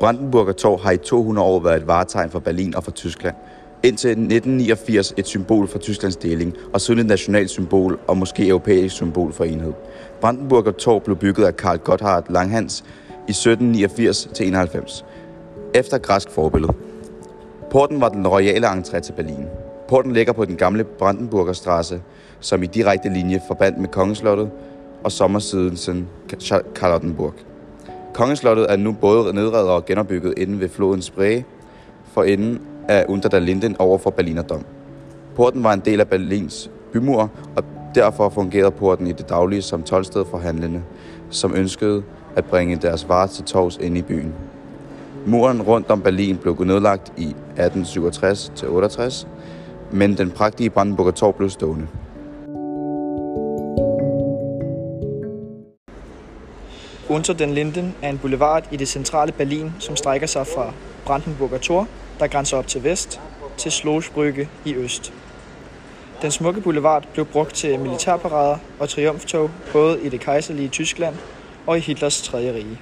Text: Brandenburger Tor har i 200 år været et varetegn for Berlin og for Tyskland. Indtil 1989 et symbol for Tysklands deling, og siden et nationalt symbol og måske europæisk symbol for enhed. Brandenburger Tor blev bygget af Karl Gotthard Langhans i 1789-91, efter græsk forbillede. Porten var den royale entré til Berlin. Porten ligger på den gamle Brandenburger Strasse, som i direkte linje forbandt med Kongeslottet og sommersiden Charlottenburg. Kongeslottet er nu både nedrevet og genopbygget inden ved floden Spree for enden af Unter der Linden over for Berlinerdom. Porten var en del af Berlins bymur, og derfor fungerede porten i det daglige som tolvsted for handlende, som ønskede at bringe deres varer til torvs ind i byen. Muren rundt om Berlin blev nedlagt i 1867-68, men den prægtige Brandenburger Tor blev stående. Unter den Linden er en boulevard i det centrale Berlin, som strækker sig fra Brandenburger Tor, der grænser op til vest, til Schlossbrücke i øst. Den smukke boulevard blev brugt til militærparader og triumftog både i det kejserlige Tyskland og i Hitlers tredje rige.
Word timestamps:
Brandenburger 0.00 0.52
Tor 0.52 0.76
har 0.76 0.90
i 0.90 0.96
200 0.96 1.46
år 1.48 1.60
været 1.60 1.76
et 1.76 1.86
varetegn 1.86 2.30
for 2.30 2.38
Berlin 2.38 2.76
og 2.76 2.84
for 2.84 2.90
Tyskland. 2.90 3.36
Indtil 3.82 4.10
1989 4.10 5.14
et 5.16 5.26
symbol 5.26 5.68
for 5.68 5.78
Tysklands 5.78 6.16
deling, 6.16 6.54
og 6.72 6.80
siden 6.80 7.00
et 7.00 7.06
nationalt 7.06 7.50
symbol 7.50 7.98
og 8.06 8.16
måske 8.16 8.48
europæisk 8.48 8.94
symbol 8.94 9.32
for 9.32 9.44
enhed. 9.44 9.72
Brandenburger 10.20 10.70
Tor 10.70 10.98
blev 10.98 11.16
bygget 11.16 11.44
af 11.44 11.56
Karl 11.56 11.78
Gotthard 11.78 12.30
Langhans 12.30 12.84
i 13.28 13.32
1789-91, 13.32 15.04
efter 15.74 15.98
græsk 15.98 16.30
forbillede. 16.30 16.72
Porten 17.70 18.00
var 18.00 18.08
den 18.08 18.28
royale 18.28 18.66
entré 18.66 19.00
til 19.00 19.12
Berlin. 19.12 19.46
Porten 19.88 20.12
ligger 20.12 20.32
på 20.32 20.44
den 20.44 20.56
gamle 20.56 20.84
Brandenburger 20.84 21.52
Strasse, 21.52 22.02
som 22.40 22.62
i 22.62 22.66
direkte 22.66 23.08
linje 23.08 23.40
forbandt 23.46 23.78
med 23.78 23.88
Kongeslottet 23.88 24.50
og 25.04 25.12
sommersiden 25.12 26.08
Charlottenburg. 26.76 27.34
Kongeslottet 28.20 28.66
er 28.68 28.76
nu 28.76 28.92
både 28.92 29.34
nedrevet 29.34 29.68
og 29.68 29.84
genopbygget 29.84 30.34
inden 30.36 30.60
ved 30.60 30.68
floden 30.68 31.02
Spree 31.02 31.44
for 32.04 32.22
enden 32.22 32.60
af 32.88 33.04
Unter 33.08 33.28
der 33.28 33.38
Linden 33.38 33.76
over 33.78 33.98
for 33.98 34.10
Berlinerdom. 34.10 34.64
Porten 35.36 35.64
var 35.64 35.72
en 35.72 35.80
del 35.80 36.00
af 36.00 36.08
Berlins 36.08 36.70
bymur, 36.92 37.30
og 37.56 37.64
derfor 37.94 38.28
fungerede 38.28 38.70
porten 38.70 39.06
i 39.06 39.12
det 39.12 39.28
daglige 39.28 39.62
som 39.62 39.82
tolvsted 39.82 40.24
for 40.30 40.38
handlende, 40.38 40.82
som 41.30 41.54
ønskede 41.56 42.02
at 42.36 42.44
bringe 42.44 42.76
deres 42.76 43.08
varer 43.08 43.26
til 43.26 43.44
torvs 43.44 43.78
ind 43.80 43.98
i 43.98 44.02
byen. 44.02 44.34
Muren 45.26 45.62
rundt 45.62 45.90
om 45.90 46.02
Berlin 46.02 46.36
blev 46.36 46.56
nedlagt 46.64 47.12
i 47.16 47.36
1867-68, 47.58 49.26
men 49.92 50.18
den 50.18 50.30
prægtige 50.30 50.70
Brandenburger 50.70 51.10
Tor 51.12 51.32
blev 51.32 51.50
stående. 51.50 51.86
Unter 57.10 57.32
den 57.32 57.50
Linden 57.54 57.94
er 58.02 58.10
en 58.10 58.18
boulevard 58.18 58.64
i 58.72 58.76
det 58.76 58.88
centrale 58.88 59.32
Berlin, 59.32 59.72
som 59.78 59.96
strækker 59.96 60.26
sig 60.26 60.46
fra 60.46 60.72
Brandenburger 61.04 61.58
Tor, 61.58 61.88
der 62.20 62.26
grænser 62.26 62.56
op 62.56 62.66
til 62.66 62.84
vest, 62.84 63.20
til 63.56 63.70
Schlossbrücke 63.70 64.46
i 64.64 64.74
øst. 64.74 65.12
Den 66.22 66.30
smukke 66.30 66.60
boulevard 66.60 67.04
blev 67.12 67.26
brugt 67.26 67.54
til 67.54 67.80
militærparader 67.80 68.56
og 68.78 68.88
triumftog 68.88 69.50
både 69.72 70.02
i 70.02 70.08
det 70.08 70.20
kejserlige 70.20 70.68
Tyskland 70.68 71.14
og 71.66 71.78
i 71.78 71.80
Hitlers 71.80 72.22
tredje 72.22 72.54
rige. 72.54 72.80